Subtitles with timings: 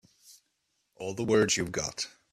[0.95, 2.07] All the words you've got.